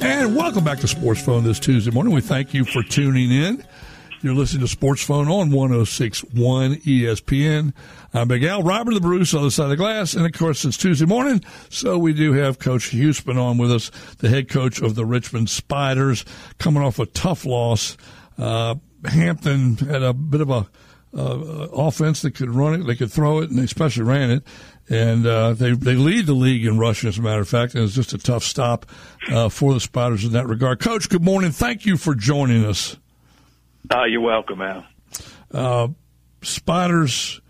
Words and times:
And 0.00 0.36
welcome 0.36 0.62
back 0.64 0.78
to 0.80 0.88
Sports 0.88 1.22
Phone 1.22 1.42
this 1.44 1.58
Tuesday 1.58 1.90
morning. 1.90 2.14
We 2.14 2.20
thank 2.20 2.54
you 2.54 2.64
for 2.64 2.82
tuning 2.82 3.32
in. 3.32 3.64
You're 4.20 4.34
listening 4.34 4.60
to 4.62 4.68
Sports 4.68 5.02
Phone 5.02 5.28
on 5.28 5.50
1061 5.50 6.76
ESPN. 6.76 7.72
I'm 8.14 8.28
Big 8.28 8.44
Al, 8.44 8.62
Robert 8.62 8.94
the 8.94 9.00
Bruce 9.00 9.34
on 9.34 9.42
the 9.42 9.50
side 9.50 9.64
of 9.64 9.70
the 9.70 9.76
glass. 9.76 10.14
And 10.14 10.24
of 10.24 10.32
course, 10.32 10.64
it's 10.64 10.76
Tuesday 10.76 11.06
morning, 11.06 11.42
so 11.68 11.98
we 11.98 12.12
do 12.12 12.32
have 12.32 12.58
Coach 12.58 12.90
Huesman 12.90 13.40
on 13.40 13.58
with 13.58 13.72
us, 13.72 13.90
the 14.18 14.28
head 14.28 14.48
coach 14.48 14.80
of 14.80 14.94
the 14.94 15.04
Richmond 15.04 15.50
Spiders, 15.50 16.24
coming 16.58 16.82
off 16.82 16.98
a 16.98 17.06
tough 17.06 17.44
loss. 17.44 17.96
Uh, 18.36 18.76
Hampton 19.04 19.76
had 19.76 20.02
a 20.02 20.12
bit 20.12 20.40
of 20.40 20.50
a 20.50 20.68
uh, 21.16 21.68
offense 21.72 22.22
that 22.22 22.34
could 22.34 22.50
run 22.50 22.74
it, 22.74 22.86
they 22.86 22.94
could 22.94 23.12
throw 23.12 23.38
it, 23.38 23.50
and 23.50 23.58
they 23.58 23.64
especially 23.64 24.04
ran 24.04 24.30
it. 24.30 24.42
And 24.90 25.26
uh, 25.26 25.52
they 25.52 25.72
they 25.72 25.94
lead 25.94 26.26
the 26.26 26.32
league 26.32 26.64
in 26.64 26.78
rushing, 26.78 27.08
as 27.08 27.18
a 27.18 27.22
matter 27.22 27.40
of 27.40 27.48
fact. 27.48 27.74
And 27.74 27.84
it's 27.84 27.94
just 27.94 28.14
a 28.14 28.18
tough 28.18 28.42
stop 28.42 28.86
uh, 29.30 29.50
for 29.50 29.74
the 29.74 29.80
Spiders 29.80 30.24
in 30.24 30.32
that 30.32 30.46
regard. 30.46 30.80
Coach, 30.80 31.08
good 31.08 31.24
morning. 31.24 31.50
Thank 31.50 31.84
you 31.84 31.98
for 31.98 32.14
joining 32.14 32.64
us. 32.64 32.96
Uh, 33.90 34.04
you're 34.04 34.20
welcome, 34.20 34.62
Al. 34.62 34.86
Uh, 35.50 35.88
Spiders, 36.42 37.40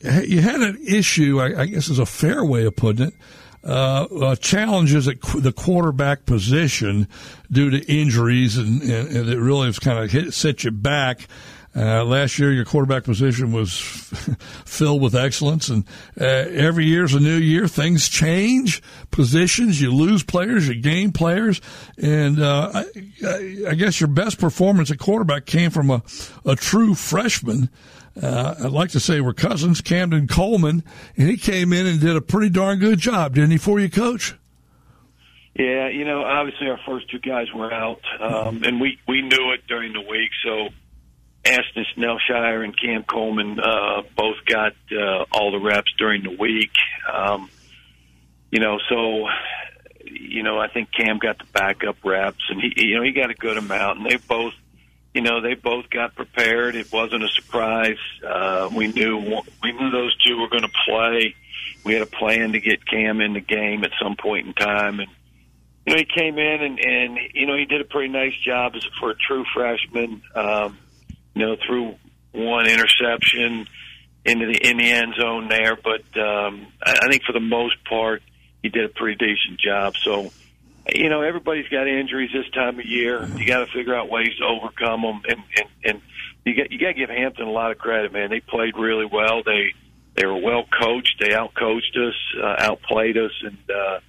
you 0.00 0.40
had 0.40 0.60
an 0.60 0.78
issue, 0.86 1.40
I, 1.40 1.62
I, 1.62 1.66
guess 1.66 1.88
is 1.88 1.98
a 1.98 2.06
fair 2.06 2.44
way 2.44 2.64
of 2.64 2.76
putting 2.76 3.08
it, 3.08 3.14
uh, 3.64 4.06
uh, 4.20 4.36
challenges 4.36 5.06
at 5.06 5.20
qu- 5.20 5.40
the 5.40 5.52
quarterback 5.52 6.24
position 6.24 7.06
due 7.50 7.70
to 7.70 7.92
injuries, 7.92 8.56
and, 8.56 8.82
and, 8.82 9.08
and 9.08 9.28
it 9.28 9.38
really 9.38 9.66
has 9.66 9.78
kind 9.78 9.98
of 9.98 10.10
hit, 10.10 10.32
set 10.32 10.64
you 10.64 10.70
back. 10.70 11.28
Uh, 11.76 12.02
last 12.04 12.36
year, 12.38 12.52
your 12.52 12.64
quarterback 12.64 13.04
position 13.04 13.52
was 13.52 13.78
filled 14.64 15.00
with 15.00 15.14
excellence, 15.14 15.68
and 15.68 15.84
uh, 16.20 16.24
every 16.24 16.84
year's 16.84 17.14
a 17.14 17.20
new 17.20 17.36
year. 17.36 17.68
Things 17.68 18.08
change, 18.08 18.82
positions. 19.12 19.80
You 19.80 19.94
lose 19.94 20.24
players, 20.24 20.66
you 20.66 20.80
gain 20.80 21.12
players, 21.12 21.60
and 21.96 22.40
uh, 22.40 22.72
I, 22.74 23.64
I, 23.68 23.74
guess 23.74 24.00
your 24.00 24.08
best 24.08 24.40
performance 24.40 24.90
at 24.90 24.98
quarterback 24.98 25.46
came 25.46 25.70
from 25.70 25.90
a, 25.90 26.02
a 26.44 26.56
true 26.56 26.96
freshman. 26.96 27.70
Uh, 28.22 28.54
I'd 28.64 28.72
like 28.72 28.90
to 28.90 29.00
say 29.00 29.20
we're 29.20 29.32
cousins, 29.32 29.80
Camden 29.80 30.26
Coleman, 30.26 30.84
and 31.16 31.28
he 31.28 31.36
came 31.36 31.72
in 31.72 31.86
and 31.86 32.00
did 32.00 32.16
a 32.16 32.20
pretty 32.20 32.50
darn 32.50 32.78
good 32.78 32.98
job, 32.98 33.34
didn't 33.34 33.52
he, 33.52 33.58
for 33.58 33.80
you, 33.80 33.88
Coach? 33.88 34.34
Yeah, 35.54 35.88
you 35.88 36.04
know, 36.04 36.22
obviously 36.22 36.68
our 36.68 36.78
first 36.86 37.10
two 37.10 37.18
guys 37.18 37.46
were 37.52 37.72
out, 37.72 38.00
um, 38.20 38.62
and 38.62 38.80
we 38.80 38.98
we 39.08 39.20
knew 39.22 39.52
it 39.52 39.66
during 39.66 39.92
the 39.92 40.00
week, 40.00 40.30
so 40.44 40.68
Aston 41.44 41.86
Snellshire 41.94 42.62
and 42.62 42.78
Cam 42.78 43.02
Coleman 43.02 43.58
uh, 43.58 44.02
both 44.16 44.36
got 44.46 44.74
uh, 44.92 45.24
all 45.32 45.50
the 45.50 45.58
reps 45.58 45.92
during 45.98 46.22
the 46.22 46.36
week. 46.38 46.72
Um, 47.12 47.50
you 48.50 48.60
know, 48.60 48.78
so 48.88 49.26
you 50.04 50.42
know, 50.42 50.58
I 50.58 50.68
think 50.68 50.90
Cam 50.92 51.18
got 51.18 51.38
the 51.38 51.46
backup 51.52 51.96
reps, 52.04 52.44
and 52.48 52.60
he, 52.60 52.88
you 52.88 52.96
know, 52.96 53.02
he 53.02 53.12
got 53.12 53.30
a 53.30 53.34
good 53.34 53.56
amount, 53.56 53.98
and 53.98 54.10
they 54.10 54.16
both, 54.16 54.54
you 55.14 55.22
know, 55.22 55.40
they 55.40 55.54
both 55.54 55.90
got 55.90 56.14
prepared. 56.14 56.76
It 56.76 56.92
wasn't 56.92 57.24
a 57.24 57.28
surprise. 57.28 57.98
Uh, 58.26 58.70
we 58.74 58.88
knew 58.88 59.18
we 59.62 59.72
knew 59.72 59.90
those 59.90 60.16
two 60.24 60.38
were 60.38 60.48
going 60.48 60.62
to 60.62 60.72
play. 60.86 61.34
We 61.84 61.94
had 61.94 62.02
a 62.02 62.06
plan 62.06 62.52
to 62.52 62.60
get 62.60 62.86
Cam 62.86 63.20
in 63.20 63.32
the 63.32 63.40
game 63.40 63.84
at 63.84 63.90
some 64.00 64.16
point 64.16 64.46
in 64.46 64.52
time, 64.54 65.00
and 65.00 65.08
you 65.86 65.94
know, 65.94 65.98
he 65.98 66.04
came 66.04 66.38
in 66.38 66.62
and 66.62 66.78
and 66.78 67.18
you 67.34 67.46
know 67.46 67.56
he 67.56 67.64
did 67.64 67.80
a 67.80 67.84
pretty 67.84 68.12
nice 68.12 68.36
job 68.44 68.72
as 68.76 68.86
for 69.00 69.10
a 69.10 69.14
true 69.14 69.44
freshman. 69.54 70.22
Um, 70.34 70.78
you 71.34 71.46
know, 71.46 71.56
threw 71.66 71.94
one 72.32 72.66
interception 72.66 73.66
into 74.24 74.46
the 74.46 74.68
in 74.68 74.76
the 74.76 74.90
end 74.90 75.14
zone 75.18 75.48
there. 75.48 75.76
But 75.76 76.02
um, 76.20 76.66
I, 76.82 76.98
I 77.02 77.08
think 77.08 77.24
for 77.24 77.32
the 77.32 77.40
most 77.40 77.82
part, 77.84 78.22
he 78.62 78.68
did 78.68 78.84
a 78.84 78.88
pretty 78.88 79.16
decent 79.16 79.58
job. 79.58 79.94
So, 79.96 80.30
you 80.94 81.08
know, 81.08 81.22
everybody's 81.22 81.68
got 81.68 81.88
injuries 81.88 82.30
this 82.32 82.48
time 82.50 82.78
of 82.78 82.84
year. 82.84 83.26
You 83.36 83.46
got 83.46 83.66
to 83.66 83.72
figure 83.72 83.94
out 83.94 84.08
ways 84.08 84.36
to 84.38 84.44
overcome 84.44 85.02
them, 85.02 85.22
and 85.28 85.40
and, 85.56 85.68
and 85.84 86.02
you 86.44 86.54
got 86.56 86.70
you 86.70 86.78
got 86.78 86.88
to 86.88 86.94
give 86.94 87.10
Hampton 87.10 87.46
a 87.46 87.50
lot 87.50 87.70
of 87.70 87.78
credit, 87.78 88.12
man. 88.12 88.30
They 88.30 88.40
played 88.40 88.76
really 88.76 89.06
well. 89.06 89.42
They 89.42 89.74
they 90.16 90.26
were 90.26 90.38
well 90.38 90.64
coached. 90.80 91.16
They 91.20 91.30
outcoached 91.30 91.96
us, 91.96 92.14
uh, 92.42 92.56
outplayed 92.58 93.16
us, 93.16 93.32
and. 93.42 93.58
uh 93.70 94.00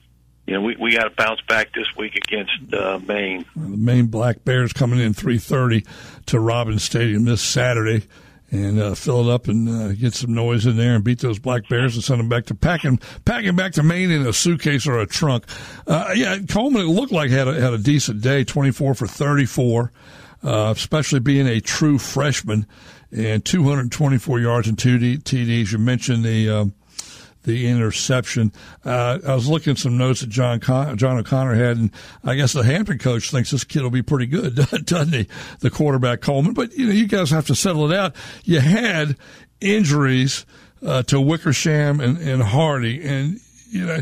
you 0.47 0.55
know, 0.55 0.63
we, 0.63 0.75
we 0.75 0.95
got 0.95 1.03
to 1.03 1.11
bounce 1.11 1.39
back 1.47 1.72
this 1.73 1.85
week 1.95 2.16
against 2.16 2.73
uh, 2.73 3.00
Maine. 3.07 3.45
The 3.55 3.78
Maine 3.78 4.07
Black 4.07 4.44
Bears 4.44 4.73
coming 4.73 5.00
in 5.00 5.13
3:30 5.13 5.85
to 6.25 6.39
Robins 6.39 6.84
Stadium 6.84 7.23
this 7.25 7.41
Saturday, 7.41 8.07
and 8.51 8.79
uh, 8.79 8.94
fill 8.94 9.28
it 9.29 9.34
up 9.34 9.47
and 9.47 9.69
uh, 9.69 9.94
get 9.94 10.13
some 10.13 10.34
noise 10.34 10.66
in 10.66 10.75
there 10.75 10.95
and 10.95 11.03
beat 11.03 11.19
those 11.19 11.39
Black 11.39 11.67
Bears 11.69 11.95
and 11.95 12.03
send 12.03 12.19
them 12.19 12.28
back 12.29 12.45
to 12.45 12.56
packing 12.56 13.00
packing 13.23 13.56
back 13.56 13.72
to 13.73 13.84
Maine 13.84 14.12
in 14.12 14.28
a 14.28 14.34
suitcase 14.34 14.85
or 14.85 15.00
a 15.00 15.07
trunk. 15.07 15.45
Uh, 15.88 16.12
yeah, 16.13 16.38
Coleman 16.50 16.81
it 16.81 16.90
looked 16.90 17.13
like 17.13 17.31
had 17.31 17.47
a, 17.47 17.59
had 17.59 17.73
a 17.73 17.78
decent 17.78 18.22
day, 18.22 18.44
24 18.44 18.94
for 18.94 19.07
34, 19.07 19.91
uh, 20.44 20.73
especially 20.75 21.22
being 21.22 21.47
a 21.47 21.61
true 21.61 21.97
freshman 21.97 22.67
and 23.11 23.44
224 23.44 24.40
yards 24.40 24.67
and 24.67 24.78
two 24.78 24.97
TDs. 25.00 25.72
You 25.72 25.78
mentioned 25.78 26.23
the 26.23 26.50
um, 26.50 26.73
the 27.44 27.68
interception. 27.68 28.52
Uh, 28.85 29.19
I 29.28 29.35
was 29.35 29.47
looking 29.47 29.72
at 29.72 29.78
some 29.78 29.97
notes 29.97 30.22
that 30.22 30.29
John 30.29 30.59
Con- 30.59 30.97
John 30.97 31.18
O'Connor 31.18 31.56
had, 31.56 31.78
and 31.78 31.91
I 32.24 32.35
guess 32.35 32.53
the 32.53 32.63
Hampton 32.63 32.97
coach 32.97 33.31
thinks 33.31 33.52
this 33.52 33.63
kid 33.63 33.84
will 33.84 33.90
be 33.90 34.02
pretty 34.02 34.28
good, 34.28 34.56
doesn't 34.85 35.13
he? 35.13 35.28
The 35.59 35.69
quarterback 35.69 36.22
Coleman, 36.22 36.53
but 36.53 36.74
you 36.74 36.88
know, 36.88 36.94
you 36.94 37.07
guys 37.07 37.29
have 37.31 37.47
to 37.47 37.56
settle 37.56 37.91
it 37.91 37.97
out. 37.97 38.16
You 38.44 38.59
had 38.59 39.18
injuries 39.59 40.46
uh, 40.85 41.03
to 41.03 41.19
Wickersham 41.22 42.00
and, 42.00 42.18
and 42.18 42.41
Hardy, 42.41 43.03
and 43.03 43.40
you 43.71 43.85
know, 43.85 44.01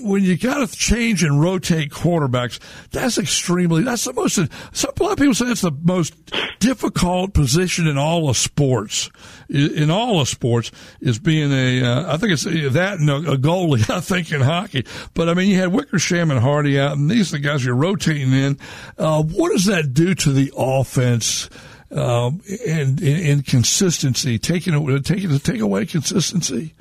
when 0.00 0.24
you 0.24 0.36
got 0.36 0.66
to 0.66 0.76
change 0.76 1.22
and 1.22 1.40
rotate 1.40 1.90
quarterbacks, 1.90 2.58
that's 2.90 3.18
extremely, 3.18 3.84
that's 3.84 4.04
the 4.04 4.12
most, 4.12 4.34
some, 4.72 4.90
a 4.98 5.02
lot 5.02 5.12
of 5.12 5.18
people 5.18 5.34
say 5.34 5.46
that's 5.46 5.60
the 5.60 5.70
most 5.84 6.12
difficult 6.58 7.34
position 7.34 7.86
in 7.86 7.96
all 7.96 8.28
of 8.28 8.36
sports. 8.36 9.10
In 9.48 9.90
all 9.90 10.20
of 10.20 10.28
sports 10.28 10.72
is 11.00 11.20
being 11.20 11.52
a, 11.52 11.84
uh, 11.84 12.14
I 12.14 12.16
think 12.16 12.32
it's 12.32 12.42
that 12.42 12.96
and 12.98 13.08
a, 13.08 13.36
goalie, 13.36 13.88
I 13.94 14.00
think, 14.00 14.32
in 14.32 14.40
hockey. 14.40 14.84
But 15.14 15.28
I 15.28 15.34
mean, 15.34 15.50
you 15.50 15.58
had 15.58 15.72
Wickersham 15.72 16.32
and 16.32 16.40
Hardy 16.40 16.80
out, 16.80 16.96
and 16.96 17.08
these 17.08 17.32
are 17.32 17.36
the 17.36 17.44
guys 17.44 17.64
you're 17.64 17.76
rotating 17.76 18.32
in. 18.32 18.58
Uh, 18.98 19.22
what 19.22 19.52
does 19.52 19.66
that 19.66 19.94
do 19.94 20.14
to 20.16 20.32
the 20.32 20.52
offense? 20.56 21.48
Um, 21.92 22.42
and, 22.66 23.00
and, 23.00 23.26
and 23.26 23.46
consistency, 23.46 24.36
taking 24.40 24.74
it, 24.74 25.04
taking 25.04 25.38
take 25.38 25.60
away 25.60 25.86
consistency. 25.86 26.74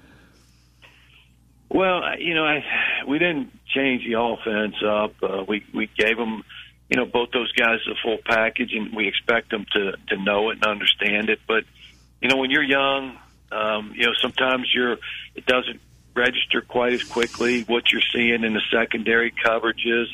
Well, 1.73 2.19
you 2.19 2.35
know, 2.35 2.45
I, 2.45 2.63
we 3.07 3.17
didn't 3.17 3.51
change 3.66 4.06
the 4.06 4.19
offense 4.19 4.75
up. 4.85 5.16
Uh, 5.23 5.44
we 5.47 5.66
we 5.73 5.89
gave 5.97 6.17
them, 6.17 6.44
you 6.88 6.97
know, 6.97 7.06
both 7.06 7.31
those 7.31 7.51
guys 7.53 7.79
the 7.88 7.95
full 8.03 8.19
package, 8.23 8.73
and 8.73 8.95
we 8.95 9.07
expect 9.07 9.50
them 9.50 9.66
to 9.73 9.94
to 10.09 10.17
know 10.23 10.51
it 10.51 10.59
and 10.62 10.66
understand 10.66 11.31
it. 11.31 11.39
But 11.47 11.63
you 12.22 12.29
know, 12.29 12.38
when 12.38 12.51
you're 12.51 12.63
young, 12.63 13.17
um, 13.51 13.94
you 13.95 14.06
know, 14.06 14.13
sometimes 14.22 14.72
you're 14.73 14.97
it 15.33 15.47
doesn't 15.47 15.81
register 16.16 16.62
quite 16.62 16.94
as 16.94 17.03
quickly 17.03 17.63
what 17.63 17.91
you're 17.91 18.01
seeing 18.13 18.44
in 18.44 18.53
the 18.53 18.62
secondary 18.72 19.31
coverages. 19.31 20.06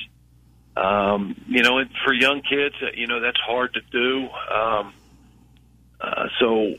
Um, 0.77 1.35
you 1.45 1.61
know, 1.61 1.79
and 1.79 1.89
for 2.05 2.13
young 2.13 2.41
kids, 2.41 2.75
you 2.95 3.07
know, 3.07 3.19
that's 3.19 3.39
hard 3.45 3.73
to 3.73 3.81
do. 3.91 4.29
Um, 4.29 4.93
uh, 6.01 6.27
so, 6.39 6.75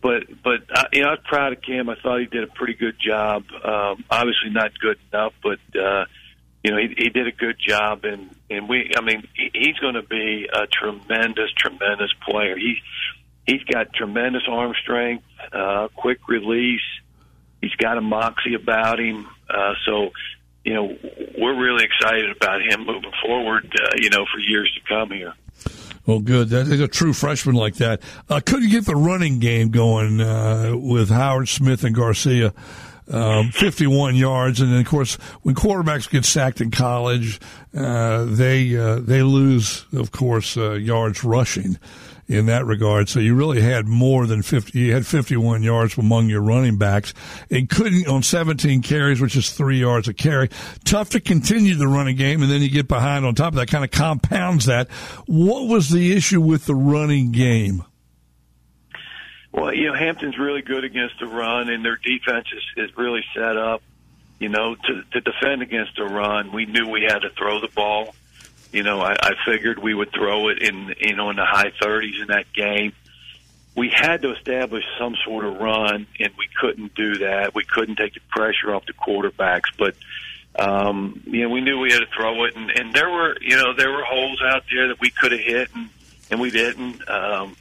but 0.00 0.24
but 0.42 0.62
uh, 0.74 0.84
you 0.92 1.02
know, 1.02 1.08
I 1.08 1.10
was 1.12 1.20
proud 1.24 1.52
of 1.52 1.60
Cam. 1.60 1.90
I 1.90 1.94
thought 1.96 2.20
he 2.20 2.26
did 2.26 2.44
a 2.44 2.46
pretty 2.46 2.74
good 2.74 2.98
job. 2.98 3.44
Um, 3.62 4.04
obviously, 4.10 4.50
not 4.50 4.78
good 4.78 4.98
enough, 5.12 5.34
but 5.42 5.58
uh, 5.78 6.06
you 6.64 6.70
know, 6.70 6.78
he, 6.78 6.94
he 6.96 7.08
did 7.10 7.26
a 7.26 7.32
good 7.32 7.56
job. 7.58 8.04
And 8.04 8.34
and 8.48 8.68
we, 8.68 8.92
I 8.96 9.02
mean, 9.02 9.28
he, 9.34 9.50
he's 9.52 9.76
going 9.76 9.94
to 9.94 10.02
be 10.02 10.48
a 10.50 10.66
tremendous, 10.66 11.52
tremendous 11.52 12.12
player. 12.26 12.56
He 12.56 12.78
he's 13.46 13.62
got 13.64 13.92
tremendous 13.92 14.44
arm 14.48 14.72
strength, 14.80 15.24
uh, 15.52 15.88
quick 15.94 16.26
release. 16.28 16.80
He's 17.60 17.74
got 17.74 17.98
a 17.98 18.00
moxie 18.00 18.54
about 18.54 18.98
him. 18.98 19.28
Uh, 19.48 19.74
so, 19.84 20.10
you 20.64 20.74
know, 20.74 20.96
we're 21.38 21.60
really 21.60 21.84
excited 21.84 22.34
about 22.34 22.62
him 22.62 22.86
moving 22.86 23.12
forward. 23.22 23.70
Uh, 23.78 23.90
you 23.98 24.08
know, 24.08 24.24
for 24.32 24.40
years 24.40 24.72
to 24.74 24.88
come 24.88 25.10
here. 25.10 25.34
Well, 26.06 26.20
good. 26.20 26.48
That 26.48 26.66
is 26.66 26.80
a 26.80 26.88
true 26.88 27.12
freshman 27.12 27.54
like 27.54 27.76
that. 27.76 28.00
Uh, 28.28 28.40
couldn't 28.44 28.70
get 28.70 28.86
the 28.86 28.96
running 28.96 29.38
game 29.38 29.70
going 29.70 30.20
uh, 30.20 30.74
with 30.76 31.10
Howard 31.10 31.48
Smith 31.48 31.84
and 31.84 31.94
Garcia. 31.94 32.52
Um, 33.08 33.50
51 33.50 34.14
yards, 34.14 34.60
and 34.60 34.72
then 34.72 34.80
of 34.80 34.86
course, 34.86 35.16
when 35.42 35.56
quarterbacks 35.56 36.08
get 36.08 36.24
sacked 36.24 36.60
in 36.60 36.70
college, 36.70 37.40
uh, 37.76 38.24
they 38.24 38.76
uh, 38.76 39.00
they 39.00 39.22
lose, 39.22 39.84
of 39.92 40.12
course, 40.12 40.56
uh, 40.56 40.74
yards 40.74 41.24
rushing 41.24 41.78
in 42.32 42.46
that 42.46 42.64
regard. 42.64 43.08
So 43.08 43.20
you 43.20 43.34
really 43.34 43.60
had 43.60 43.86
more 43.86 44.26
than 44.26 44.42
50. 44.42 44.78
You 44.78 44.94
had 44.94 45.06
51 45.06 45.62
yards 45.62 45.98
among 45.98 46.28
your 46.28 46.40
running 46.40 46.78
backs 46.78 47.12
and 47.50 47.68
couldn't 47.68 48.08
on 48.08 48.22
17 48.22 48.82
carries, 48.82 49.20
which 49.20 49.36
is 49.36 49.50
three 49.50 49.78
yards 49.80 50.08
a 50.08 50.14
carry. 50.14 50.48
Tough 50.84 51.10
to 51.10 51.20
continue 51.20 51.74
the 51.74 51.86
running 51.86 52.16
game. 52.16 52.42
And 52.42 52.50
then 52.50 52.62
you 52.62 52.70
get 52.70 52.88
behind 52.88 53.24
on 53.24 53.34
top 53.34 53.52
of 53.52 53.56
that 53.56 53.68
kind 53.68 53.84
of 53.84 53.90
compounds 53.90 54.66
that. 54.66 54.90
What 55.26 55.68
was 55.68 55.90
the 55.90 56.16
issue 56.16 56.40
with 56.40 56.66
the 56.66 56.74
running 56.74 57.32
game? 57.32 57.84
Well, 59.52 59.74
you 59.74 59.88
know, 59.88 59.94
Hampton's 59.94 60.38
really 60.38 60.62
good 60.62 60.84
against 60.84 61.20
the 61.20 61.26
run 61.26 61.68
and 61.68 61.84
their 61.84 61.96
defense 61.96 62.46
is, 62.56 62.88
is 62.88 62.96
really 62.96 63.22
set 63.34 63.58
up, 63.58 63.82
you 64.38 64.48
know, 64.48 64.74
to, 64.74 65.02
to 65.12 65.20
defend 65.20 65.60
against 65.60 65.96
the 65.96 66.04
run. 66.04 66.52
We 66.52 66.64
knew 66.64 66.88
we 66.88 67.02
had 67.02 67.18
to 67.20 67.30
throw 67.30 67.60
the 67.60 67.68
ball 67.68 68.14
you 68.72 68.82
know, 68.82 69.00
I, 69.00 69.12
I 69.12 69.32
figured 69.44 69.78
we 69.78 69.94
would 69.94 70.12
throw 70.12 70.48
it 70.48 70.62
in, 70.62 70.94
you 70.98 71.14
know, 71.14 71.30
in 71.30 71.36
the 71.36 71.44
high 71.44 71.72
30s 71.80 72.20
in 72.20 72.28
that 72.28 72.52
game. 72.52 72.92
We 73.76 73.88
had 73.88 74.22
to 74.22 74.34
establish 74.34 74.84
some 74.98 75.14
sort 75.24 75.44
of 75.44 75.56
run, 75.58 76.06
and 76.18 76.32
we 76.36 76.48
couldn't 76.60 76.94
do 76.94 77.18
that. 77.18 77.54
We 77.54 77.64
couldn't 77.64 77.96
take 77.96 78.14
the 78.14 78.20
pressure 78.28 78.74
off 78.74 78.84
the 78.86 78.92
quarterbacks, 78.92 79.70
but 79.78 79.94
um, 80.54 81.22
you 81.24 81.42
know, 81.42 81.48
we 81.48 81.62
knew 81.62 81.78
we 81.78 81.92
had 81.92 82.00
to 82.00 82.06
throw 82.14 82.44
it, 82.44 82.54
and, 82.54 82.70
and 82.70 82.92
there 82.92 83.08
were, 83.08 83.36
you 83.40 83.56
know, 83.56 83.74
there 83.74 83.90
were 83.90 84.04
holes 84.04 84.42
out 84.44 84.64
there 84.70 84.88
that 84.88 85.00
we 85.00 85.10
could 85.10 85.32
have 85.32 85.40
hit, 85.40 85.70
and, 85.74 85.88
and 86.30 86.40
we 86.40 86.50
didn't. 86.50 87.08
Um, 87.08 87.56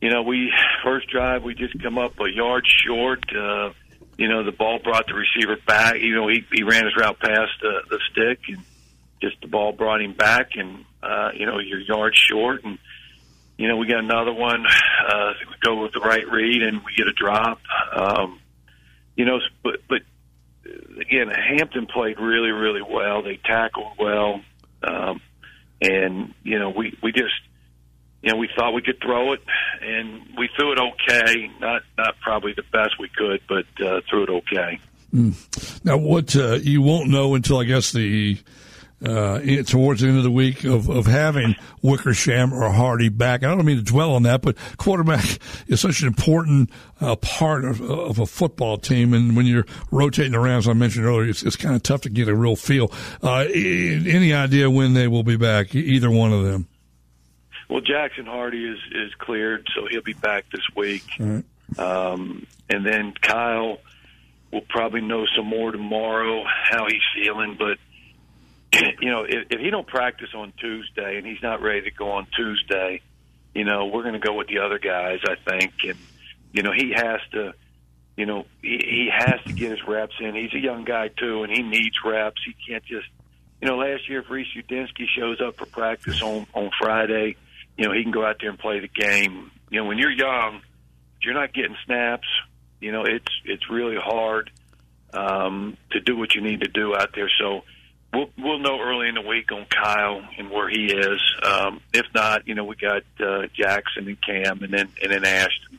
you 0.00 0.10
know, 0.10 0.22
we 0.22 0.52
first 0.84 1.08
drive 1.08 1.42
we 1.42 1.54
just 1.54 1.82
come 1.82 1.98
up 1.98 2.18
a 2.20 2.30
yard 2.30 2.66
short. 2.66 3.24
Uh, 3.34 3.72
you 4.16 4.28
know, 4.28 4.44
the 4.44 4.52
ball 4.52 4.78
brought 4.78 5.06
the 5.06 5.14
receiver 5.14 5.56
back. 5.66 6.00
You 6.00 6.14
know, 6.14 6.28
he, 6.28 6.44
he 6.50 6.62
ran 6.62 6.84
his 6.84 6.96
route 6.96 7.18
past 7.18 7.52
the, 7.60 7.82
the 7.90 8.00
stick, 8.10 8.40
and 8.48 8.62
just 9.20 9.40
the 9.40 9.48
ball 9.48 9.72
brought 9.72 10.02
him 10.02 10.14
back, 10.14 10.50
and 10.54 10.84
uh, 11.02 11.30
you 11.34 11.46
know, 11.46 11.58
you're 11.58 11.80
yard 11.80 12.14
short, 12.16 12.64
and 12.64 12.78
you 13.58 13.68
know, 13.68 13.76
we 13.76 13.86
got 13.86 14.00
another 14.00 14.32
one. 14.32 14.64
Uh, 15.06 15.32
we 15.48 15.54
go 15.62 15.82
with 15.82 15.92
the 15.92 16.00
right 16.00 16.28
read, 16.28 16.62
and 16.62 16.78
we 16.84 16.92
get 16.96 17.06
a 17.06 17.12
drop. 17.12 17.60
Um, 17.94 18.40
you 19.14 19.24
know, 19.24 19.38
but 19.62 19.80
but 19.88 20.02
again, 21.00 21.28
Hampton 21.28 21.86
played 21.86 22.18
really, 22.18 22.50
really 22.50 22.82
well. 22.82 23.22
They 23.22 23.36
tackled 23.36 23.92
well, 23.98 24.40
um, 24.82 25.20
and 25.80 26.34
you 26.42 26.58
know, 26.58 26.70
we 26.70 26.98
we 27.02 27.12
just 27.12 27.34
you 28.22 28.32
know 28.32 28.36
we 28.36 28.48
thought 28.56 28.72
we 28.72 28.82
could 28.82 29.00
throw 29.00 29.32
it, 29.32 29.42
and 29.80 30.22
we 30.36 30.48
threw 30.56 30.72
it 30.72 30.78
okay. 30.80 31.50
Not 31.60 31.82
not 31.96 32.18
probably 32.20 32.52
the 32.52 32.64
best 32.72 32.98
we 32.98 33.08
could, 33.16 33.40
but 33.48 33.86
uh, 33.86 34.00
threw 34.10 34.24
it 34.24 34.30
okay. 34.30 34.80
Mm. 35.14 35.84
Now, 35.84 35.96
what 35.96 36.34
uh, 36.34 36.54
you 36.54 36.82
won't 36.82 37.08
know 37.08 37.34
until 37.34 37.58
I 37.58 37.64
guess 37.64 37.92
the 37.92 38.38
uh, 39.04 39.38
towards 39.64 40.00
the 40.00 40.08
end 40.08 40.16
of 40.16 40.24
the 40.24 40.30
week 40.30 40.64
of, 40.64 40.88
of 40.88 41.06
having 41.06 41.54
Wickersham 41.82 42.52
or 42.52 42.70
Hardy 42.70 43.08
back. 43.08 43.44
I 43.44 43.54
don't 43.54 43.64
mean 43.64 43.76
to 43.76 43.82
dwell 43.82 44.14
on 44.14 44.22
that, 44.22 44.42
but 44.42 44.56
quarterback 44.78 45.38
is 45.66 45.80
such 45.80 46.00
an 46.00 46.06
important 46.06 46.70
uh, 47.00 47.16
part 47.16 47.64
of, 47.64 47.80
of, 47.82 48.18
a 48.18 48.26
football 48.26 48.78
team. 48.78 49.12
And 49.12 49.36
when 49.36 49.44
you're 49.46 49.66
rotating 49.90 50.34
around, 50.34 50.58
as 50.58 50.68
I 50.68 50.72
mentioned 50.72 51.04
earlier, 51.04 51.28
it's, 51.28 51.42
it's 51.42 51.56
kind 51.56 51.74
of 51.74 51.82
tough 51.82 52.02
to 52.02 52.10
get 52.10 52.28
a 52.28 52.34
real 52.34 52.56
feel. 52.56 52.90
Uh, 53.22 53.46
any 53.52 54.32
idea 54.32 54.70
when 54.70 54.94
they 54.94 55.08
will 55.08 55.24
be 55.24 55.36
back, 55.36 55.74
either 55.74 56.10
one 56.10 56.32
of 56.32 56.44
them? 56.44 56.66
Well, 57.68 57.80
Jackson 57.80 58.26
Hardy 58.26 58.64
is, 58.64 58.78
is 58.92 59.12
cleared, 59.18 59.68
so 59.74 59.86
he'll 59.90 60.02
be 60.02 60.14
back 60.14 60.46
this 60.50 60.62
week. 60.74 61.02
Right. 61.18 61.44
Um, 61.78 62.46
and 62.70 62.86
then 62.86 63.12
Kyle 63.20 63.78
will 64.52 64.64
probably 64.68 65.00
know 65.00 65.26
some 65.36 65.46
more 65.46 65.72
tomorrow 65.72 66.44
how 66.46 66.86
he's 66.86 67.02
feeling, 67.14 67.56
but 67.58 67.78
you 69.00 69.10
know, 69.10 69.24
if, 69.24 69.46
if 69.50 69.60
he 69.60 69.70
don't 69.70 69.86
practice 69.86 70.30
on 70.34 70.52
Tuesday 70.58 71.16
and 71.18 71.26
he's 71.26 71.42
not 71.42 71.62
ready 71.62 71.82
to 71.82 71.90
go 71.90 72.12
on 72.12 72.26
Tuesday, 72.36 73.00
you 73.54 73.64
know, 73.64 73.86
we're 73.86 74.02
going 74.02 74.20
to 74.20 74.26
go 74.26 74.34
with 74.34 74.48
the 74.48 74.58
other 74.58 74.78
guys, 74.78 75.20
I 75.24 75.36
think. 75.50 75.72
And, 75.84 75.98
you 76.52 76.62
know, 76.62 76.72
he 76.72 76.92
has 76.94 77.20
to, 77.32 77.54
you 78.16 78.26
know, 78.26 78.46
he, 78.60 78.78
he 78.82 79.10
has 79.12 79.40
to 79.46 79.52
get 79.52 79.70
his 79.70 79.80
reps 79.86 80.14
in. 80.20 80.34
He's 80.34 80.52
a 80.54 80.58
young 80.58 80.84
guy, 80.84 81.08
too, 81.08 81.42
and 81.42 81.52
he 81.52 81.62
needs 81.62 81.96
reps. 82.04 82.40
He 82.44 82.54
can't 82.68 82.84
just, 82.84 83.06
you 83.60 83.68
know, 83.68 83.78
last 83.78 84.08
year 84.08 84.20
if 84.20 84.30
Reece 84.30 84.48
Udinski 84.56 85.06
shows 85.16 85.40
up 85.40 85.56
for 85.56 85.66
practice 85.66 86.20
on, 86.22 86.46
on 86.52 86.70
Friday, 86.78 87.36
you 87.78 87.86
know, 87.86 87.92
he 87.92 88.02
can 88.02 88.12
go 88.12 88.24
out 88.24 88.36
there 88.40 88.50
and 88.50 88.58
play 88.58 88.80
the 88.80 88.88
game. 88.88 89.50
You 89.70 89.80
know, 89.80 89.86
when 89.86 89.98
you're 89.98 90.10
young, 90.10 90.60
you're 91.22 91.34
not 91.34 91.52
getting 91.52 91.76
snaps, 91.86 92.28
you 92.80 92.92
know, 92.92 93.04
it's, 93.04 93.32
it's 93.44 93.70
really 93.70 93.96
hard 93.96 94.50
um, 95.14 95.76
to 95.92 96.00
do 96.00 96.16
what 96.16 96.34
you 96.34 96.42
need 96.42 96.60
to 96.60 96.68
do 96.68 96.94
out 96.94 97.14
there. 97.14 97.30
So, 97.40 97.64
we'll 98.16 98.30
we'll 98.38 98.58
know 98.58 98.80
early 98.80 99.08
in 99.08 99.14
the 99.14 99.22
week 99.22 99.52
on 99.52 99.66
Kyle 99.66 100.22
and 100.38 100.50
where 100.50 100.68
he 100.68 100.86
is. 100.86 101.20
Um, 101.42 101.80
if 101.92 102.06
not, 102.14 102.46
you 102.46 102.54
know, 102.54 102.64
we 102.64 102.76
got 102.76 103.02
uh, 103.20 103.46
Jackson 103.54 104.08
and 104.08 104.20
Cam, 104.20 104.62
and 104.62 104.72
then 104.72 104.88
and 105.02 105.12
then 105.12 105.24
Ashton. 105.24 105.78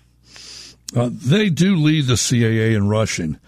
Uh, 0.95 1.10
they 1.12 1.50
do 1.50 1.75
lead 1.75 2.06
the 2.06 2.13
CAA 2.13 2.75
in 2.75 2.88
rushing, 2.88 3.39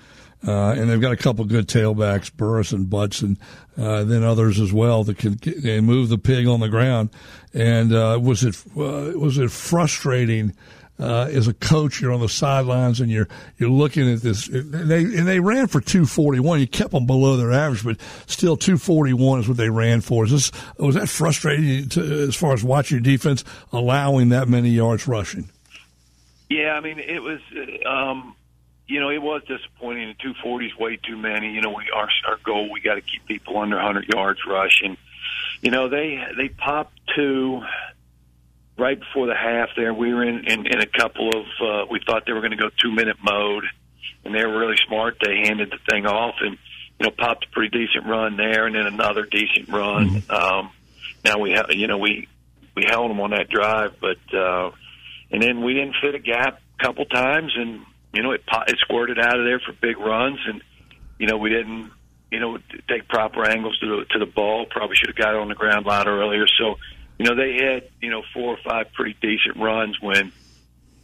uh, 0.46 0.72
and 0.72 0.90
they've 0.90 1.02
got 1.02 1.14
a 1.14 1.18
couple 1.18 1.46
good 1.46 1.68
tailbacks, 1.68 2.36
Burris 2.36 2.72
and 2.72 2.90
Butts, 2.90 3.22
and 3.22 3.38
uh, 3.78 4.04
then 4.04 4.24
others 4.24 4.60
as 4.60 4.74
well 4.74 5.04
that 5.06 5.18
can 5.18 5.40
they 5.42 5.80
move 5.80 6.10
the 6.10 6.18
pig 6.18 6.48
on 6.48 6.60
the 6.60 6.70
ground. 6.70 7.10
And 7.54 7.94
uh, 7.94 8.20
was 8.22 8.44
it 8.44 8.56
uh, 8.78 9.18
was 9.18 9.38
it 9.38 9.52
frustrating? 9.52 10.54
Uh, 11.00 11.30
as 11.32 11.48
a 11.48 11.54
coach, 11.54 12.02
you're 12.02 12.12
on 12.12 12.20
the 12.20 12.30
sidelines 12.30 13.00
and 13.00 13.10
you're 13.10 13.28
you're 13.58 13.70
looking 13.70 14.12
at 14.12 14.22
this. 14.22 14.48
And 14.48 14.74
They 14.74 15.04
and 15.04 15.28
they 15.28 15.40
ran 15.40 15.68
for 15.68 15.80
241. 15.80 16.60
You 16.60 16.68
kept 16.68 16.92
them 16.92 17.06
below 17.06 17.38
their 17.38 17.52
average, 17.52 17.84
but 17.84 17.98
still 18.28 18.58
241 18.58 19.40
is 19.42 19.48
what 19.48 19.58
they 19.58 19.70
ran 19.70 20.02
for. 20.02 20.26
Is 20.26 20.32
this 20.32 20.52
was 20.78 20.96
that 20.96 21.08
frustrating 21.08 21.90
to, 21.90 22.28
as 22.28 22.36
far 22.36 22.54
as 22.54 22.64
watching 22.64 22.98
your 22.98 23.04
defense 23.04 23.44
allowing 23.72 24.30
that 24.30 24.50
many 24.50 24.70
yards 24.70 25.08
rushing? 25.08 25.50
Yeah, 26.50 26.74
I 26.74 26.82
mean 26.82 27.00
it 27.00 27.22
was. 27.22 27.40
Um, 27.86 28.36
you 28.88 29.00
know, 29.00 29.12
it 29.12 29.22
was 29.22 29.44
disappointing. 29.44 30.08
The 30.08 30.16
240 30.16 30.66
is 30.66 30.76
way 30.76 30.98
too 30.98 31.16
many. 31.16 31.54
You 31.54 31.62
know, 31.62 31.70
we 31.70 31.90
our 31.96 32.10
our 32.28 32.38
goal 32.44 32.72
we 32.72 32.82
got 32.82 32.96
to 32.96 33.02
keep 33.02 33.26
people 33.28 33.58
under 33.58 33.76
100 33.76 34.10
yards 34.12 34.40
rushing. 34.48 34.98
You 35.62 35.72
know, 35.72 35.88
they 35.88 36.20
they 36.36 36.50
popped 36.50 37.00
two 37.16 37.62
right 38.80 39.00
before 39.00 39.28
the 39.28 39.36
half 39.36 39.70
there, 39.76 39.94
we 39.94 40.14
were 40.14 40.24
in, 40.24 40.46
in, 40.48 40.66
in 40.66 40.80
a 40.80 40.86
couple 40.86 41.30
of, 41.30 41.46
uh, 41.62 41.86
we 41.92 42.00
thought 42.06 42.24
they 42.26 42.34
were 42.34 42.42
going 42.42 42.52
to 42.52 42.58
go 42.58 42.70
two 42.82 42.92
minute 42.92 43.18
mode 43.22 43.66
and 44.24 44.34
they 44.34 44.46
were 44.46 44.58
really 44.58 44.78
smart. 44.88 45.18
They 45.24 45.44
handed 45.46 45.72
the 45.72 45.80
thing 45.90 46.06
off 46.06 46.36
and, 46.42 46.58
you 47.00 47.06
know, 47.06 47.12
popped 47.12 47.46
a 47.46 47.50
pretty 47.50 47.78
decent 47.78 48.06
run 48.06 48.38
there 48.38 48.66
and 48.66 48.76
then 48.76 48.86
another 48.86 49.26
decent 49.26 49.70
run. 49.70 50.10
Mm-hmm. 50.10 50.32
Um, 50.32 50.72
now 51.24 51.40
we 51.40 51.52
have, 51.52 51.68
you 51.70 51.88
know, 51.88 51.98
we, 51.98 52.28
we 52.76 52.86
held 52.88 53.10
them 53.10 53.20
on 53.20 53.32
that 53.32 53.50
drive, 53.50 53.96
but, 54.00 54.18
uh, 54.34 54.72
and 55.32 55.42
then 55.42 55.64
we 55.64 55.74
didn't 55.74 55.96
fit 56.02 56.16
a 56.16 56.20
gap 56.20 56.62
a 56.80 56.84
couple 56.84 57.06
times 57.06 57.54
and, 57.56 57.82
you 58.14 58.24
know, 58.24 58.32
it, 58.32 58.44
it 58.68 58.78
squirted 58.80 59.20
out 59.20 59.40
of 59.40 59.46
there 59.46 59.60
for 59.60 59.74
big 59.74 59.98
runs 59.98 60.40
and, 60.48 60.62
you 61.20 61.28
know, 61.28 61.38
we 61.38 61.50
didn't, 61.50 61.92
you 62.32 62.40
know, 62.40 62.58
take 62.88 63.08
proper 63.08 63.44
angles 63.48 63.78
to 63.80 63.88
the, 63.88 64.06
to 64.12 64.20
the 64.20 64.26
ball. 64.26 64.66
Probably 64.70 64.96
should 64.96 65.10
have 65.10 65.18
got 65.18 65.34
it 65.34 65.40
on 65.40 65.50
the 65.50 65.56
ground 65.56 65.86
a 65.86 65.90
lot 65.90 66.08
earlier. 66.08 66.46
So, 66.60 66.76
you 67.20 67.26
know, 67.26 67.36
they 67.36 67.64
had, 67.64 67.90
you 68.02 68.10
know, 68.10 68.24
four 68.34 68.56
or 68.56 68.60
five 68.64 68.94
pretty 68.94 69.16
decent 69.22 69.58
runs 69.58 70.00
when, 70.02 70.32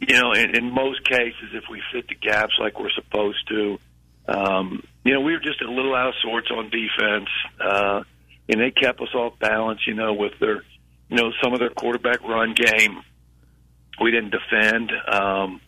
you 0.00 0.18
know, 0.18 0.32
in, 0.32 0.56
in 0.56 0.72
most 0.72 1.04
cases, 1.04 1.50
if 1.52 1.64
we 1.70 1.82
fit 1.92 2.08
the 2.08 2.14
gaps 2.14 2.54
like 2.58 2.80
we're 2.80 2.90
supposed 2.90 3.46
to, 3.48 3.78
um, 4.26 4.82
you 5.04 5.12
know, 5.12 5.20
we 5.20 5.32
were 5.32 5.40
just 5.40 5.60
a 5.60 5.70
little 5.70 5.94
out 5.94 6.08
of 6.08 6.14
sorts 6.22 6.50
on 6.50 6.70
defense, 6.70 7.28
uh, 7.60 8.02
and 8.48 8.60
they 8.60 8.70
kept 8.70 9.00
us 9.00 9.14
off 9.14 9.38
balance, 9.38 9.80
you 9.86 9.94
know, 9.94 10.14
with 10.14 10.32
their, 10.40 10.62
you 11.10 11.16
know, 11.16 11.32
some 11.42 11.52
of 11.52 11.60
their 11.60 11.70
quarterback 11.70 12.22
run 12.22 12.54
game. 12.54 13.02
We 14.00 14.10
didn't 14.10 14.30
defend, 14.30 14.92
um, 15.08 15.60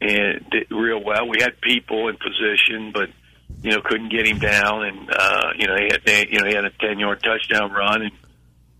and 0.00 0.44
did 0.50 0.70
real 0.70 1.02
well. 1.02 1.28
We 1.28 1.40
had 1.40 1.60
people 1.60 2.08
in 2.08 2.16
position, 2.16 2.90
but, 2.92 3.10
you 3.62 3.70
know, 3.70 3.80
couldn't 3.82 4.10
get 4.10 4.26
him 4.26 4.38
down. 4.40 4.84
And, 4.84 5.10
uh, 5.10 5.48
you 5.56 5.68
know, 5.68 5.76
he 5.76 5.88
had, 5.90 6.00
they, 6.04 6.26
you 6.28 6.40
know, 6.40 6.48
he 6.48 6.54
had 6.54 6.64
a 6.64 6.70
10 6.70 6.98
yard 6.98 7.22
touchdown 7.22 7.70
run 7.72 8.02
and, 8.02 8.12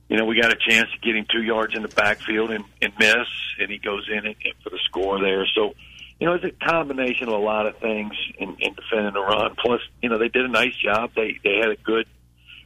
you 0.09 0.17
know, 0.17 0.25
we 0.25 0.41
got 0.41 0.53
a 0.53 0.57
chance 0.57 0.89
to 0.93 0.99
get 1.01 1.17
him 1.17 1.27
two 1.31 1.43
yards 1.43 1.75
in 1.75 1.83
the 1.83 1.89
backfield 1.89 2.51
and, 2.51 2.65
and 2.81 2.93
miss, 2.99 3.27
and 3.59 3.71
he 3.71 3.79
goes 3.79 4.09
in 4.09 4.19
and, 4.19 4.37
and 4.45 4.55
for 4.63 4.71
the 4.71 4.79
score 4.85 5.21
there. 5.21 5.47
So, 5.55 5.75
you 6.21 6.27
know, 6.27 6.35
it's 6.35 6.45
a 6.45 6.67
combination 6.67 7.29
of 7.29 7.35
a 7.35 7.39
lot 7.39 7.67
of 7.67 7.77
things 7.79 8.13
in, 8.39 8.57
in 8.61 8.75
defending 8.75 9.13
the 9.13 9.21
run. 9.21 9.55
Plus, 9.59 9.81
you 10.01 10.09
know, 10.09 10.19
they 10.19 10.29
did 10.29 10.45
a 10.45 10.49
nice 10.49 10.75
job. 10.77 11.11
They 11.15 11.39
they 11.43 11.57
had 11.57 11.71
a 11.71 11.77
good, 11.77 12.07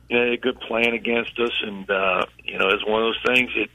you 0.08 0.18
know, 0.18 0.32
a 0.32 0.36
good 0.36 0.60
plan 0.60 0.92
against 0.92 1.38
us, 1.38 1.52
and 1.62 1.90
uh, 1.90 2.26
you 2.44 2.58
know, 2.58 2.68
it's 2.68 2.86
one 2.86 3.02
of 3.02 3.06
those 3.08 3.34
things 3.34 3.50
that, 3.56 3.68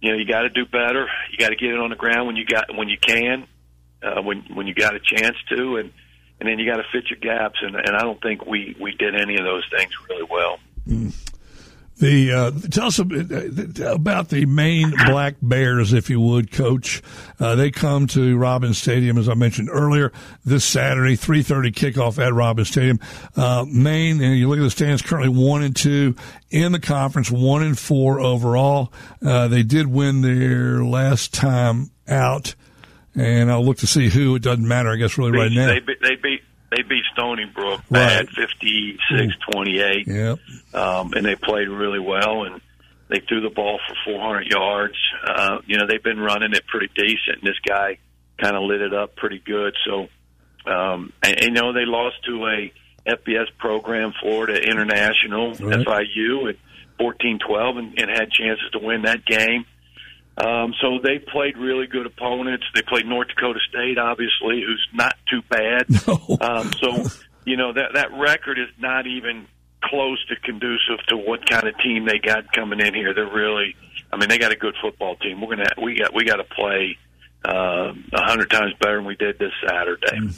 you 0.00 0.10
know, 0.10 0.16
you 0.16 0.24
got 0.24 0.42
to 0.42 0.48
do 0.48 0.64
better. 0.64 1.08
You 1.30 1.38
got 1.38 1.50
to 1.50 1.56
get 1.56 1.70
it 1.70 1.78
on 1.78 1.90
the 1.90 1.96
ground 1.96 2.26
when 2.26 2.36
you 2.36 2.46
got 2.46 2.74
when 2.74 2.88
you 2.88 2.98
can, 2.98 3.46
uh, 4.02 4.22
when 4.22 4.42
when 4.54 4.66
you 4.66 4.74
got 4.74 4.94
a 4.96 5.00
chance 5.00 5.36
to, 5.50 5.76
and 5.76 5.92
and 6.40 6.48
then 6.48 6.58
you 6.58 6.66
got 6.66 6.78
to 6.78 6.84
fit 6.90 7.10
your 7.10 7.18
gaps. 7.20 7.58
And, 7.62 7.76
and 7.76 7.94
I 7.94 8.00
don't 8.00 8.20
think 8.20 8.46
we 8.46 8.76
we 8.80 8.92
did 8.92 9.14
any 9.14 9.36
of 9.36 9.44
those 9.44 9.64
things 9.76 9.92
really 10.08 10.26
well. 10.28 10.58
Mm. 10.88 11.27
The 11.98 12.32
uh, 12.32 12.50
tell 12.70 12.86
us 12.86 13.00
about 13.00 14.28
the 14.28 14.46
Maine 14.46 14.92
Black 15.06 15.34
Bears, 15.42 15.92
if 15.92 16.08
you 16.08 16.20
would, 16.20 16.52
Coach. 16.52 17.02
Uh, 17.40 17.56
they 17.56 17.72
come 17.72 18.06
to 18.08 18.36
Robins 18.36 18.78
Stadium, 18.78 19.18
as 19.18 19.28
I 19.28 19.34
mentioned 19.34 19.68
earlier, 19.68 20.12
this 20.44 20.64
Saturday, 20.64 21.16
three 21.16 21.42
thirty 21.42 21.72
kickoff 21.72 22.24
at 22.24 22.32
Robins 22.32 22.68
Stadium. 22.68 23.00
Uh, 23.34 23.64
Maine, 23.68 24.22
and 24.22 24.38
you 24.38 24.48
look 24.48 24.58
at 24.58 24.62
the 24.62 24.70
stands, 24.70 25.02
currently 25.02 25.28
one 25.28 25.62
and 25.64 25.74
two 25.74 26.14
in 26.50 26.70
the 26.70 26.78
conference, 26.78 27.32
one 27.32 27.64
and 27.64 27.76
four 27.76 28.20
overall. 28.20 28.92
Uh, 29.20 29.48
they 29.48 29.64
did 29.64 29.88
win 29.88 30.20
their 30.20 30.84
last 30.84 31.34
time 31.34 31.90
out, 32.06 32.54
and 33.16 33.50
I'll 33.50 33.64
look 33.64 33.78
to 33.78 33.88
see 33.88 34.08
who. 34.08 34.36
It 34.36 34.42
doesn't 34.42 34.68
matter, 34.68 34.90
I 34.90 34.96
guess, 34.96 35.18
really, 35.18 35.32
right 35.32 35.50
now. 35.50 35.66
They, 35.66 35.80
they 35.80 36.14
beat 36.14 36.42
they 36.70 36.82
beat 36.82 37.02
Stony 37.12 37.44
Brook 37.46 37.80
bad, 37.90 38.28
right. 38.36 38.48
56-28. 38.60 40.06
Yep. 40.06 40.38
Um, 40.74 41.12
and 41.14 41.24
they 41.24 41.34
played 41.34 41.68
really 41.68 41.98
well 41.98 42.44
and 42.44 42.60
they 43.08 43.20
threw 43.26 43.40
the 43.40 43.50
ball 43.50 43.80
for 43.88 43.94
400 44.04 44.46
yards. 44.46 44.94
Uh, 45.26 45.58
you 45.66 45.78
know, 45.78 45.86
they've 45.86 46.02
been 46.02 46.20
running 46.20 46.52
it 46.52 46.66
pretty 46.66 46.88
decent. 46.94 47.38
And 47.40 47.46
this 47.46 47.58
guy 47.66 47.98
kind 48.40 48.54
of 48.56 48.64
lit 48.64 48.80
it 48.82 48.92
up 48.92 49.16
pretty 49.16 49.38
good. 49.38 49.74
So, 49.86 50.08
um, 50.70 51.12
and, 51.22 51.36
and, 51.40 51.44
you 51.56 51.62
know, 51.62 51.72
they 51.72 51.86
lost 51.86 52.16
to 52.26 52.46
a 52.46 52.72
FBS 53.16 53.46
program, 53.58 54.12
Florida 54.20 54.60
International, 54.62 55.54
Right. 55.54 55.86
FIU, 55.86 56.50
at 56.50 56.56
fourteen 56.98 57.38
twelve, 57.38 57.78
and, 57.78 57.98
and 57.98 58.10
had 58.10 58.30
chances 58.30 58.70
to 58.72 58.78
win 58.80 59.02
that 59.02 59.24
game. 59.24 59.64
Um, 60.38 60.72
so 60.80 60.98
they 61.02 61.18
played 61.18 61.56
really 61.58 61.86
good 61.86 62.06
opponents. 62.06 62.64
They 62.74 62.82
played 62.82 63.06
North 63.06 63.28
Dakota 63.28 63.58
State, 63.68 63.98
obviously, 63.98 64.62
who's 64.64 64.86
not 64.94 65.14
too 65.30 65.42
bad. 65.48 65.86
No. 66.06 66.38
Um, 66.40 66.72
so 66.80 67.04
you 67.44 67.56
know 67.56 67.72
that 67.72 67.94
that 67.94 68.12
record 68.12 68.58
is 68.58 68.68
not 68.78 69.06
even 69.06 69.46
close 69.82 70.24
to 70.26 70.36
conducive 70.36 71.04
to 71.08 71.16
what 71.16 71.48
kind 71.48 71.66
of 71.66 71.76
team 71.78 72.06
they 72.06 72.18
got 72.18 72.52
coming 72.52 72.80
in 72.80 72.94
here. 72.94 73.12
They're 73.14 73.30
really, 73.30 73.76
I 74.12 74.16
mean, 74.16 74.28
they 74.28 74.38
got 74.38 74.52
a 74.52 74.56
good 74.56 74.74
football 74.80 75.16
team. 75.16 75.40
We're 75.40 75.56
gonna 75.56 75.70
we 75.82 75.96
got 75.96 76.14
we 76.14 76.24
got 76.24 76.36
to 76.36 76.44
play 76.44 76.96
uh, 77.44 77.92
a 78.12 78.22
hundred 78.22 78.50
times 78.50 78.72
better 78.80 78.96
than 78.96 79.06
we 79.06 79.16
did 79.16 79.38
this 79.38 79.52
Saturday. 79.66 80.28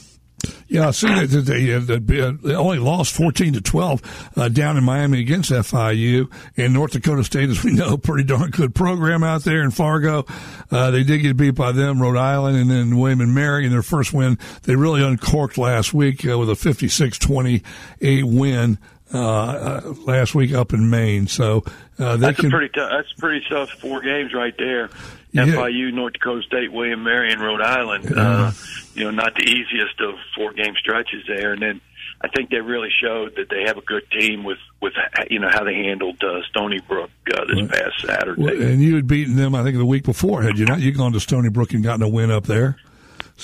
Yeah, 0.68 0.88
I 0.88 0.90
see 0.92 1.08
that 1.08 1.26
that 1.30 2.06
they, 2.06 2.20
uh, 2.20 2.32
they 2.42 2.54
only 2.54 2.78
lost 2.78 3.12
14 3.14 3.54
to 3.54 3.60
12 3.60 4.32
uh, 4.36 4.48
down 4.48 4.76
in 4.76 4.84
Miami 4.84 5.20
against 5.20 5.50
FIU. 5.50 6.30
And 6.56 6.72
North 6.72 6.92
Dakota 6.92 7.24
State, 7.24 7.50
as 7.50 7.64
we 7.64 7.72
know, 7.74 7.96
pretty 7.96 8.24
darn 8.24 8.50
good 8.50 8.74
program 8.74 9.22
out 9.22 9.42
there 9.42 9.62
in 9.62 9.70
Fargo. 9.70 10.24
Uh, 10.70 10.90
they 10.90 11.02
did 11.02 11.18
get 11.18 11.36
beat 11.36 11.56
by 11.56 11.72
them, 11.72 12.00
Rhode 12.00 12.16
Island, 12.16 12.56
and 12.56 12.70
then 12.70 12.98
William 12.98 13.20
and 13.20 13.34
Mary 13.34 13.66
in 13.66 13.72
their 13.72 13.82
first 13.82 14.12
win. 14.12 14.38
They 14.62 14.76
really 14.76 15.02
uncorked 15.02 15.58
last 15.58 15.92
week 15.92 16.26
uh, 16.26 16.38
with 16.38 16.50
a 16.50 16.54
56-28 16.54 18.24
win. 18.24 18.78
Uh, 19.12 19.18
uh, 19.18 19.94
last 20.06 20.34
week 20.36 20.52
up 20.52 20.72
in 20.72 20.88
Maine, 20.88 21.26
so 21.26 21.64
uh, 21.98 22.16
That's 22.16 22.36
can. 22.36 22.46
a 22.46 22.50
pretty 22.50 22.68
tough. 22.68 22.90
That's 22.90 23.12
pretty 23.14 23.44
tough 23.48 23.70
four 23.70 24.00
games 24.02 24.32
right 24.32 24.54
there. 24.56 24.88
Yeah. 25.32 25.46
FIU, 25.46 25.92
North 25.92 26.14
Dakota 26.14 26.42
State, 26.42 26.72
William 26.72 27.02
Mary, 27.02 27.32
and 27.32 27.40
Rhode 27.40 27.60
Island. 27.60 28.12
Uh, 28.16 28.52
you 28.94 29.04
know, 29.04 29.10
not 29.10 29.34
the 29.34 29.42
easiest 29.42 30.00
of 30.00 30.14
four 30.36 30.52
game 30.52 30.74
stretches 30.78 31.24
there. 31.26 31.52
And 31.52 31.62
then 31.62 31.80
I 32.20 32.28
think 32.28 32.50
they 32.50 32.60
really 32.60 32.90
showed 33.02 33.36
that 33.36 33.48
they 33.48 33.62
have 33.66 33.78
a 33.78 33.82
good 33.82 34.02
team 34.10 34.44
with 34.44 34.58
with 34.80 34.92
you 35.30 35.38
know 35.38 35.48
how 35.50 35.64
they 35.64 35.74
handled 35.74 36.22
uh, 36.22 36.42
Stony 36.48 36.80
Brook 36.80 37.10
uh, 37.34 37.44
this 37.46 37.68
past 37.68 38.00
Saturday. 38.06 38.42
Well, 38.42 38.62
and 38.62 38.82
you 38.82 38.96
had 38.96 39.06
beaten 39.06 39.36
them, 39.36 39.54
I 39.54 39.62
think, 39.62 39.76
the 39.76 39.86
week 39.86 40.04
before, 40.04 40.42
had 40.42 40.58
you 40.58 40.66
not? 40.66 40.80
You 40.80 40.92
gone 40.92 41.12
to 41.12 41.20
Stony 41.20 41.48
Brook 41.48 41.72
and 41.72 41.82
gotten 41.82 42.02
a 42.02 42.08
win 42.08 42.30
up 42.30 42.44
there. 42.44 42.76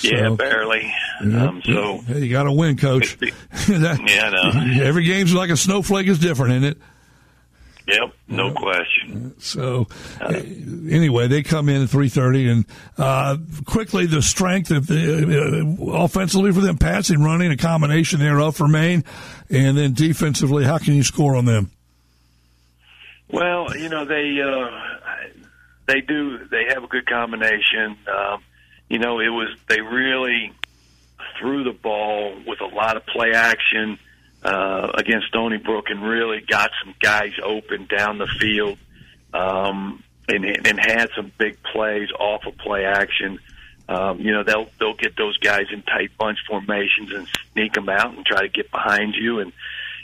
Yeah, 0.03 0.29
barely. 0.29 0.93
Yep. 1.23 1.33
Um, 1.41 1.61
so 1.63 1.97
Hey, 1.99 2.25
you 2.25 2.31
got 2.31 2.43
to 2.43 2.51
win, 2.51 2.77
coach. 2.77 3.17
That- 3.19 3.99
yeah, 4.07 4.29
no. 4.29 4.83
Every 4.83 5.03
game's 5.03 5.33
like 5.33 5.49
a 5.49 5.57
snowflake 5.57 6.07
is 6.07 6.19
different, 6.19 6.53
isn't 6.63 6.63
it? 6.71 6.77
Yep, 7.87 8.13
no 8.27 8.51
question. 8.53 9.33
So 9.39 9.87
uh, 10.19 10.27
anyway, 10.33 11.27
they 11.29 11.41
come 11.41 11.69
in 11.69 11.83
at 11.83 11.89
three 11.89 12.09
thirty, 12.09 12.49
and 12.49 12.65
uh, 12.97 13.37
quickly 13.65 14.05
the 14.07 14.21
strength 14.21 14.71
of 14.71 14.87
the 14.87 15.85
uh, 15.87 15.91
offensively 16.03 16.51
for 16.51 16.59
them, 16.59 16.77
passing, 16.77 17.23
running, 17.23 17.49
a 17.49 17.55
combination 17.55 18.19
thereof 18.19 18.57
for 18.57 18.67
Maine, 18.67 19.05
and 19.49 19.77
then 19.77 19.93
defensively, 19.93 20.65
how 20.65 20.77
can 20.79 20.95
you 20.95 21.03
score 21.03 21.37
on 21.37 21.45
them? 21.45 21.71
Well, 23.31 23.75
you 23.77 23.87
know 23.87 24.03
they 24.03 24.41
uh, 24.41 24.69
they 25.85 26.01
do 26.01 26.39
they 26.49 26.65
have 26.73 26.83
a 26.83 26.87
good 26.87 27.05
combination. 27.05 27.97
Um, 28.13 28.43
you 28.89 28.99
know, 28.99 29.19
it 29.19 29.29
was 29.29 29.49
they 29.67 29.81
really 29.81 30.53
threw 31.39 31.63
the 31.63 31.73
ball 31.73 32.33
with 32.45 32.61
a 32.61 32.65
lot 32.65 32.97
of 32.97 33.05
play 33.05 33.31
action 33.33 33.99
uh, 34.43 34.91
against 34.95 35.27
Stony 35.27 35.57
Brook 35.57 35.89
and 35.89 36.01
really 36.01 36.41
got 36.41 36.71
some 36.83 36.93
guys 36.99 37.33
open 37.43 37.85
down 37.85 38.17
the 38.17 38.27
field 38.27 38.77
um, 39.33 40.03
and, 40.27 40.45
and 40.45 40.79
had 40.79 41.09
some 41.15 41.31
big 41.37 41.61
plays 41.63 42.09
off 42.17 42.45
of 42.45 42.57
play 42.57 42.85
action. 42.85 43.39
Um, 43.89 44.19
you 44.19 44.31
know, 44.31 44.43
they'll 44.43 44.69
they'll 44.79 44.95
get 44.95 45.15
those 45.15 45.37
guys 45.37 45.67
in 45.71 45.81
tight 45.81 46.11
bunch 46.17 46.39
formations 46.47 47.13
and 47.13 47.27
sneak 47.53 47.73
them 47.73 47.87
out 47.87 48.15
and 48.15 48.25
try 48.25 48.41
to 48.41 48.49
get 48.49 48.69
behind 48.69 49.15
you. 49.15 49.39
And 49.39 49.53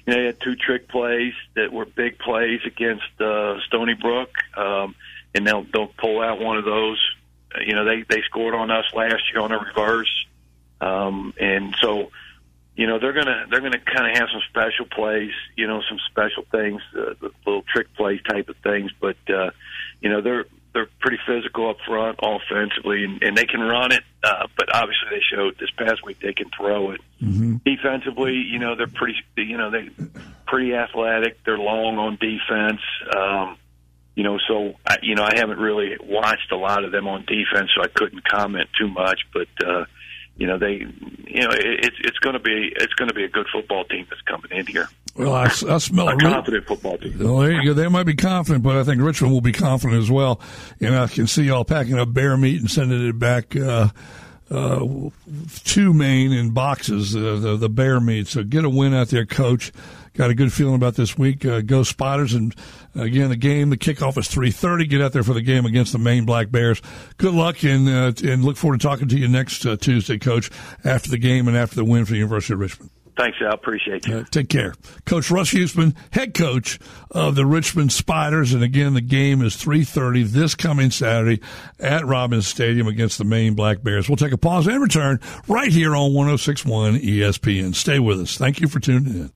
you 0.06 0.14
know, 0.14 0.20
they 0.20 0.26
had 0.28 0.40
two 0.40 0.56
trick 0.56 0.88
plays 0.88 1.34
that 1.56 1.74
were 1.74 1.86
big 1.86 2.18
plays 2.18 2.62
against 2.66 3.04
uh, 3.20 3.60
Stony 3.68 3.94
Brook, 3.94 4.30
um, 4.56 4.96
and 5.36 5.46
they'll 5.46 5.66
they'll 5.74 5.92
pull 5.98 6.22
out 6.22 6.40
one 6.40 6.58
of 6.58 6.64
those. 6.66 7.00
You 7.66 7.76
know, 7.76 7.86
they 7.86 8.04
they 8.08 8.22
scored 8.24 8.56
on 8.56 8.72
us 8.72 8.86
last 8.94 9.24
year 9.32 9.42
on 9.42 9.52
a 9.52 9.60
reverse, 9.60 10.26
um, 10.82 11.34
and 11.40 11.76
so 11.82 12.12
you 12.76 12.88
know 12.88 13.00
they're 13.00 13.14
gonna 13.14 13.46
they're 13.50 13.62
gonna 13.62 13.80
kind 13.80 14.10
of 14.10 14.18
have 14.18 14.30
some 14.32 14.42
special 14.50 14.86
plays, 14.86 15.32
you 15.56 15.68
know, 15.68 15.82
some 15.88 16.00
special 16.10 16.46
things, 16.52 16.82
uh, 16.98 17.14
the 17.22 17.32
little 17.46 17.64
trick 17.72 17.94
plays 17.96 18.22
type 18.28 18.50
of 18.50 18.56
things. 18.58 18.92
But 19.00 19.18
uh, 19.30 19.52
you 20.02 20.10
know 20.10 20.22
they're 20.22 20.46
they're 20.74 20.90
pretty 21.00 21.20
physical 21.26 21.70
up 21.70 21.78
front 21.86 22.20
offensively, 22.22 23.04
and, 23.04 23.22
and 23.22 23.38
they 23.38 23.46
can 23.46 23.62
run 23.62 23.92
it. 23.92 24.04
Uh, 24.24 24.48
but 24.58 24.74
obviously 24.74 25.10
they 25.12 25.22
showed 25.22 25.58
this 25.60 25.70
past 25.78 26.04
week 26.04 26.20
they 26.20 26.34
can 26.34 26.50
throw 26.58 26.92
it. 26.92 27.02
Mm-hmm. 27.22 27.58
Defensively, 27.64 28.34
you 28.34 28.60
know 28.60 28.76
they're 28.76 28.88
pretty 28.88 29.18
you 29.38 29.58
know 29.58 29.70
they 29.70 29.90
pretty 30.48 30.74
athletic. 30.74 31.44
They're 31.44 31.58
long 31.58 31.98
on 31.98 32.16
defense. 32.16 32.82
Um, 33.16 33.58
you 34.16 34.24
know, 34.24 34.38
so 34.48 34.74
I, 34.86 34.98
you 35.02 35.16
know 35.16 35.24
I 35.24 35.38
haven't 35.38 35.60
really 35.60 35.98
watched 36.02 36.52
a 36.52 36.58
lot 36.58 36.84
of 36.84 36.92
them 36.92 37.08
on 37.08 37.26
defense, 37.26 37.72
so 37.76 37.82
I 37.82 37.88
couldn't 37.88 38.28
comment 38.28 38.70
too 38.78 38.88
much. 38.88 39.22
But 39.34 39.48
uh, 39.66 39.86
you 40.38 40.48
know 40.48 40.58
they, 40.58 40.86
you 41.28 41.42
know, 41.42 41.52
it, 41.52 41.86
it's 41.86 41.98
it's 42.00 42.20
going 42.20 42.34
to 42.34 42.40
be 42.40 42.72
it's 42.76 42.94
going 42.94 43.10
to 43.10 43.16
be 43.16 43.24
a 43.24 43.30
good 43.30 43.48
football 43.52 43.84
team 43.86 44.06
that's 44.10 44.22
coming 44.22 44.52
in 44.52 44.68
here. 44.68 44.88
Well, 45.16 45.34
I, 45.34 45.44
I 45.46 45.78
smell 45.78 46.10
A 46.10 46.16
a 46.16 46.20
confident 46.20 46.66
football 46.66 46.98
team. 46.98 47.20
Well, 47.20 47.38
there 47.38 47.52
you 47.52 47.66
go. 47.66 47.74
They 47.74 47.88
might 47.88 48.06
be 48.06 48.16
confident, 48.16 48.64
but 48.64 48.78
I 48.78 48.84
think 48.84 49.02
Richmond 49.02 49.32
will 49.32 49.42
be 49.42 49.52
confident 49.52 50.02
as 50.02 50.10
well. 50.10 50.42
And 50.80 50.96
I 50.96 51.08
can 51.08 51.28
see 51.28 51.44
y'all 51.44 51.66
packing 51.66 52.00
up 52.00 52.14
bear 52.14 52.36
meat 52.36 52.60
and 52.60 52.70
sending 52.70 53.08
it 53.08 53.20
back 53.20 53.56
uh, 53.56 53.90
uh, 54.50 55.10
to 55.66 55.94
Maine 55.94 56.32
in 56.32 56.52
boxes, 56.52 57.16
uh, 57.16 57.38
the, 57.40 57.58
the 57.58 57.70
bear 57.70 58.00
meat. 58.00 58.28
So 58.28 58.44
get 58.44 58.66
a 58.66 58.70
win 58.70 58.94
out 58.96 59.10
there, 59.10 59.26
coach. 59.26 59.72
Got 60.14 60.30
a 60.30 60.36
good 60.36 60.54
feeling 60.54 60.76
about 60.76 60.96
this 60.96 61.18
week. 61.18 61.44
Uh, 61.46 61.62
go 61.62 61.84
Spiders! 61.84 62.34
And 62.34 62.56
again, 62.96 63.30
the 63.30 63.36
game, 63.36 63.70
the 63.72 63.78
kickoff 63.78 64.18
is 64.18 64.28
three 64.28 64.52
thirty. 64.52 64.86
Get 64.86 65.02
out 65.02 65.12
there 65.12 65.24
for 65.24 65.34
the 65.34 65.42
game 65.42 65.66
against 65.66 65.92
the 65.92 66.00
Maine 66.00 66.26
Black 66.26 66.52
Bears. 66.52 66.82
Good 67.18 67.34
luck, 67.34 67.64
and 67.64 67.88
uh, 67.88 68.14
and 68.24 68.46
look 68.46 68.58
forward 68.58 68.80
to 68.80 68.88
talking 68.88 69.08
to 69.08 69.18
you 69.18 69.28
next 69.28 69.66
uh, 69.66 69.76
Tuesday, 69.76 70.20
Coach, 70.20 70.52
after 70.84 71.10
the 71.10 71.18
game 71.18 71.48
and 71.48 71.58
after 71.58 71.76
the 71.76 71.86
win 71.86 72.06
for 72.06 72.12
the 72.12 72.20
University 72.20 72.54
of 72.54 72.60
Richmond. 72.60 72.92
Thanks, 73.18 73.38
Al. 73.42 73.54
Appreciate 73.54 74.08
you. 74.08 74.18
Uh, 74.18 74.24
take 74.24 74.50
care. 74.50 74.74
Coach 75.06 75.30
Russ 75.30 75.52
Huesman, 75.52 75.96
head 76.12 76.34
coach 76.34 76.80
of 77.12 77.36
the 77.36 77.46
Richmond 77.46 77.92
Spiders. 77.92 78.54
And 78.54 78.64
again, 78.64 78.96
the 78.96 79.02
game 79.02 79.44
is 79.44 79.56
3.30 79.56 80.30
this 80.30 80.56
coming 80.56 80.90
Saturday 80.90 81.42
at 81.80 82.06
Robins 82.06 82.48
Stadium 82.48 82.88
against 82.88 83.20
the 83.20 83.24
Maine 83.24 83.54
Black 83.54 83.84
Bears. 83.84 84.10
We'll 84.10 84.16
take 84.16 84.32
a 84.32 84.38
pause 84.38 84.66
and 84.66 84.82
return 84.82 85.20
right 85.48 85.72
here 85.72 85.96
on 85.96 86.14
1061 86.14 87.00
ESPN. 87.00 87.76
Stay 87.76 88.00
with 88.00 88.20
us. 88.20 88.38
Thank 88.38 88.60
you 88.62 88.68
for 88.68 88.80
tuning 88.80 89.14
in. 89.14 89.32